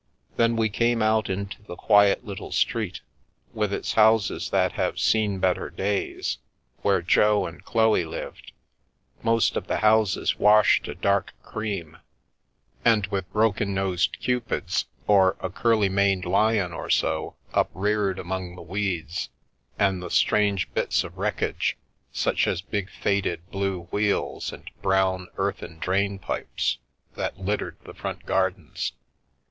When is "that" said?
4.49-4.71, 27.13-27.37